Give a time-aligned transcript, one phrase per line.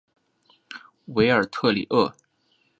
[1.05, 2.15] 韦尔特里厄。